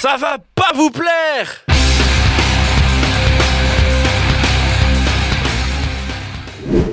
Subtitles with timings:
[0.00, 1.66] Ça va pas vous plaire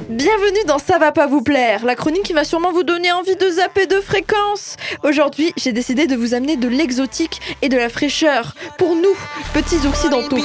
[0.10, 3.38] Bienvenue dans Ça va pas vous plaire, la chronique qui va sûrement vous donner envie
[3.38, 4.76] de zapper de fréquences.
[5.04, 8.56] Aujourd'hui, j'ai décidé de vous amener de l'exotique et de la fraîcheur.
[8.78, 9.16] Pour nous,
[9.54, 10.36] petits occidentaux.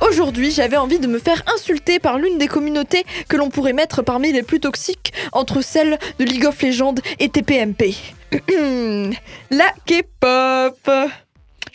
[0.00, 4.02] Aujourd'hui, j'avais envie de me faire insulter par l'une des communautés que l'on pourrait mettre
[4.02, 7.94] parmi les plus toxiques entre celles de League of Legends et TPMP.
[9.50, 10.90] La K-pop.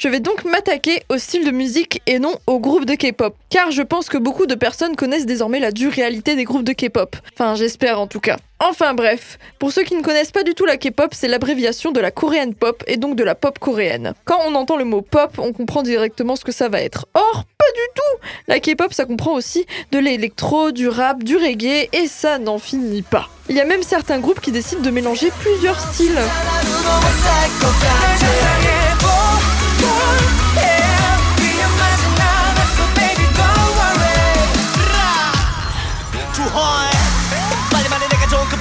[0.02, 3.70] Je vais donc m'attaquer au style de musique et non au groupe de K-pop, car
[3.70, 7.16] je pense que beaucoup de personnes connaissent désormais la dure réalité des groupes de K-pop.
[7.36, 8.38] Enfin, j'espère en tout cas.
[8.60, 12.00] Enfin bref, pour ceux qui ne connaissent pas du tout la K-pop, c'est l'abréviation de
[12.00, 14.16] la coréenne pop et donc de la pop coréenne.
[14.26, 17.06] Quand on entend le mot pop, on comprend directement ce que ça va être.
[17.14, 21.90] Or, pas du tout La K-pop, ça comprend aussi de l'électro, du rap, du reggae,
[21.94, 23.30] et ça n'en finit pas.
[23.50, 26.18] Il y a même certains groupes qui décident de mélanger plusieurs styles.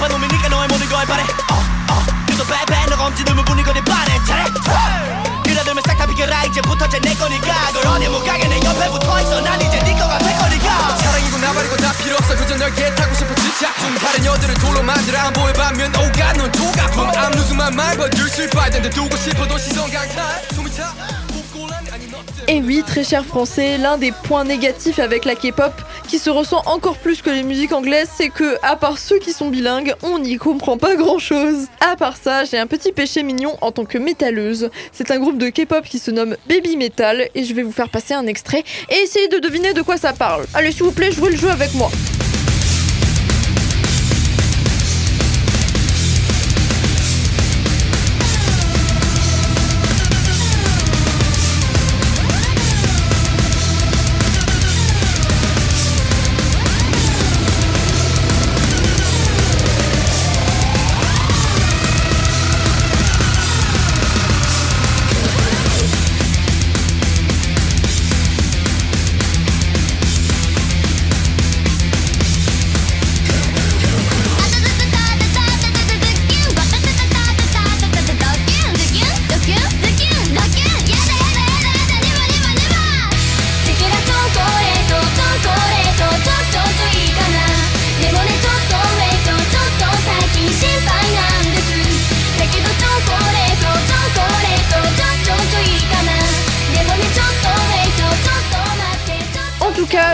[0.00, 4.24] 급한 놈이니까 너의 모든 걸 바래 어, 그래도 빼빼 너가 엄지 눈물 보는 거내 반해
[4.24, 4.44] 잘해
[5.44, 9.60] 그래들면 싹 다 비켜라 이제부터 쟤내 거니까 걸 어디 못 가게 내 옆에 붙어있어 난
[9.60, 13.74] 이제 네 거가 될 거니까 사랑이고 나발이고 다 필요 없어 그저 널 개타고 싶어 진짜
[13.80, 18.16] 좀 다른 여들을 돌로 만들어 안 보여봤면 오가 넌 조가품 I'm losing my mind but
[18.16, 20.94] you're still fighting 두고 싶어도 시선 강탈 숨이 차
[21.52, 22.18] 곤란 아니 너
[22.48, 25.72] Et oui, très cher français, l'un des points négatifs avec la K-pop,
[26.11, 29.31] qui se ressent encore plus que les musiques anglaises, c'est que, à part ceux qui
[29.31, 31.67] sont bilingues, on n'y comprend pas grand chose.
[31.79, 34.71] À part ça, j'ai un petit péché mignon en tant que métalleuse.
[34.91, 37.87] C'est un groupe de K-pop qui se nomme Baby Metal, et je vais vous faire
[37.87, 40.43] passer un extrait et essayer de deviner de quoi ça parle.
[40.53, 41.89] Allez, s'il vous plaît, jouez le jeu avec moi.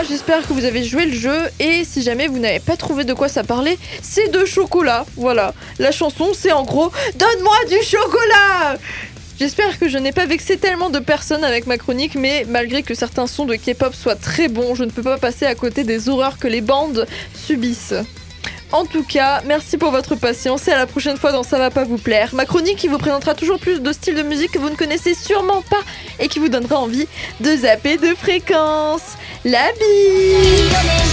[0.08, 3.14] J'espère que vous avez joué le jeu et si jamais vous n'avez pas trouvé de
[3.14, 5.06] quoi ça parlait, c'est de chocolat.
[5.16, 5.54] Voilà.
[5.78, 8.78] La chanson, c'est en gros Donne-moi du chocolat
[9.38, 12.94] J'espère que je n'ai pas vexé tellement de personnes avec ma chronique, mais malgré que
[12.94, 16.08] certains sons de K-pop soient très bons, je ne peux pas passer à côté des
[16.08, 17.94] horreurs que les bandes subissent.
[18.70, 21.70] En tout cas, merci pour votre patience et à la prochaine fois dans Ça va
[21.70, 22.34] pas vous plaire.
[22.34, 25.14] Ma chronique qui vous présentera toujours plus de styles de musique que vous ne connaissez
[25.14, 25.80] sûrement pas
[26.18, 27.08] et qui vous donnera envie
[27.40, 29.16] de zapper de fréquences.
[29.44, 31.07] La bise